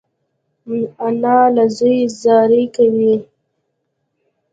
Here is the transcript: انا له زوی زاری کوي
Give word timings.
انا 1.05 1.37
له 1.55 1.63
زوی 1.77 1.99
زاری 2.21 2.63
کوي 2.75 3.15